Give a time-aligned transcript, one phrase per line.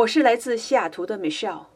[0.00, 1.66] 我是来自西雅图的 Michelle。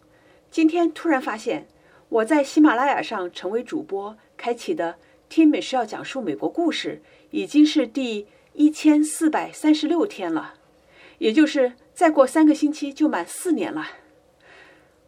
[0.51, 1.67] 今天突然发现，
[2.09, 4.97] 我在喜马拉雅上成为主播，开启的
[5.29, 7.03] 听 Michelle 讲述美国故事，
[7.33, 10.55] 已经是第一千四百三十六天了，
[11.19, 13.89] 也就是再过三个星期就满四年了。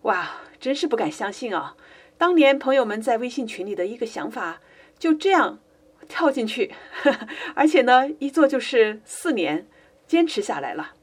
[0.02, 1.74] 哇，真是不敢相信啊！
[2.18, 4.60] 当年朋友们在微信群里的一个想法，
[4.98, 5.58] 就这样
[6.06, 6.74] 跳进去，
[7.56, 9.66] 而且呢，一做就是四年，
[10.06, 10.95] 坚持下来了。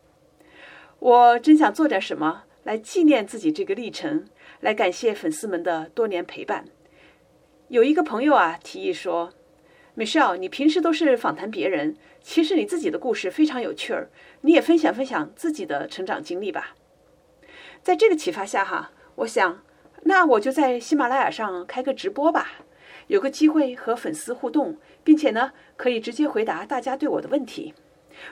[1.03, 4.25] 我真想做点什么来纪念自己这个历程，
[4.61, 6.63] 来感谢粉丝们的多年陪伴。
[7.67, 9.33] 有一个朋友啊提议说
[9.97, 14.09] ：“Michelle，你平时都是访谈别人，其实你自己的故事非常有趣儿，
[14.43, 16.73] 你也分享分享自己的成长经历吧。”
[17.83, 19.61] 在这个启发下哈，我想，
[20.03, 22.63] 那我就在喜马拉雅上开个直播吧，
[23.07, 27.73] 有个机会和粉丝互动，并且呢，可以直接回答大家对我的问题。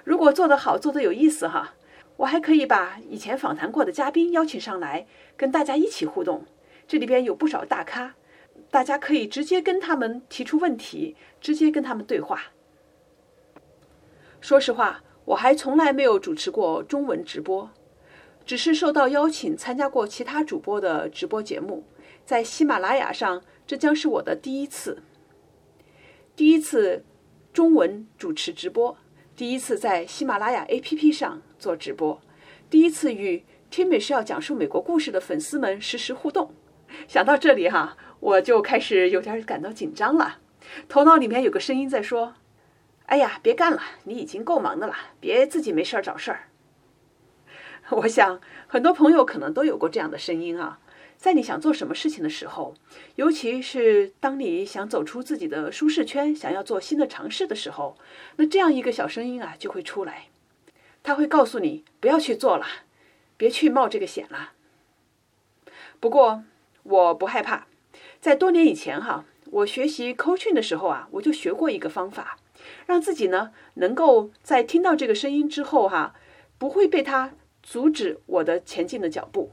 [0.05, 1.73] 如果做得好，做得有意思哈。
[2.21, 6.45] 我还可以把以前访谈过的嘉宾邀请上来，跟大家一起互动。
[6.87, 8.13] 这里边有不少大咖，
[8.69, 12.51] 大家可以直接跟他们提出问题，直接跟他们对话。
[14.39, 17.71] 说实话，我还从来没有主持过中文直播，
[18.45, 21.83] 只是受到邀请参加过其他主播的直播节目，
[22.23, 25.01] 在喜马拉雅上，这将是我的第一次，
[26.35, 27.03] 第一次
[27.51, 28.95] 中文主持直播。
[29.35, 32.21] 第一次在喜马拉雅 APP 上做直播，
[32.69, 36.53] 第一次与听美是要讲述美国故事的粉丝们实时互动。
[37.07, 40.39] 想到这里哈，我就开始有点感到紧张了。
[40.87, 42.35] 头脑里面有个声音在说
[43.07, 46.43] ：“哎呀，别干了，你已经够忙的了，别自己没事儿找事儿。”
[47.89, 50.79] 我想很多朋友可能都有过这样的声音啊。
[51.21, 52.73] 在你想做什么事情的时候，
[53.13, 57.95] 尤其是当你想走出自己的舒适圈，想要做新的尝试的时候，
[58.37, 60.29] 那这样一个小声音啊就会出来，
[61.03, 62.65] 他会告诉你不要去做了，
[63.37, 64.53] 别去冒这个险了。
[65.99, 66.43] 不过
[66.81, 67.67] 我不害怕，
[68.19, 72.39] 在多年以前哈，我学习 coaching 的时候啊，我就学过一个方法，
[72.87, 76.15] 让自己呢能够在听到这个声音之后哈，
[76.57, 79.51] 不会被它阻止我的前进的脚步。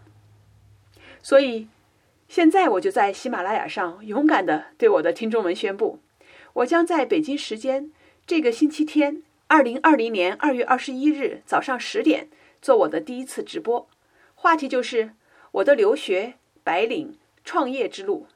[1.22, 1.68] 所以，
[2.28, 5.98] 现在我就在喜马拉雅上勇敢的对我的听众们宣布，
[6.54, 7.90] 我将在北京时间
[8.26, 12.28] 这个星期天，二零二零年二月二十一日早上十点
[12.60, 13.88] 做我的第一次直播，
[14.34, 15.12] 话题就是
[15.52, 18.26] 我的留学、白领、创业之路。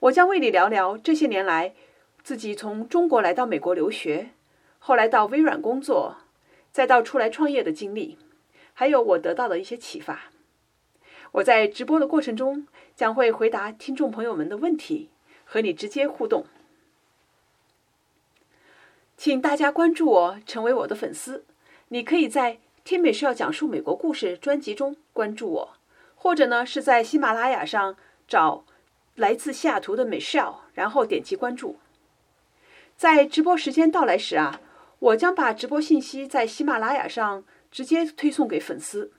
[0.00, 1.74] 我将为你聊聊这些年来
[2.22, 4.30] 自己从中国来到美国留学，
[4.78, 6.16] 后来到微软工作，
[6.70, 8.18] 再到出来创业的经历，
[8.72, 10.30] 还有我得到的一些启发。
[11.34, 15.10] 我在直播的过程中将会回答听众朋友们的问题，
[15.44, 16.46] 和你直接互动。
[19.16, 21.44] 请大家关注我，成为我的粉丝。
[21.88, 25.76] 你可以在“听美是要讲述美国故事”专辑中关注我，
[26.14, 27.96] 或者呢是在喜马拉雅上
[28.28, 28.64] 找
[29.16, 31.80] 来自西雅图的 Michelle，然后点击关注。
[32.96, 34.60] 在直播时间到来时啊，
[35.00, 37.42] 我将把直播信息在喜马拉雅上
[37.72, 39.10] 直接推送给粉丝。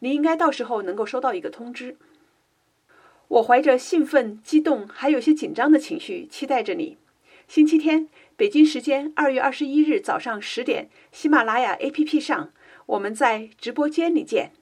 [0.00, 1.96] 你应该到时候能够收到一个通知。
[3.28, 6.98] 我怀着兴奋、激动，还有些紧张的情绪，期待着你。
[7.46, 12.52] 星期天，北京时间二月二十一日早上十点，喜马拉雅 APP 上，
[12.86, 14.52] 我们在直播间里见。